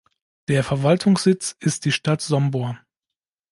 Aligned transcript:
Der 0.47 0.63
Verwaltungssitz 0.63 1.55
ist 1.59 1.85
die 1.85 1.91
Stadt 1.91 2.21
Sombor. 2.21 2.79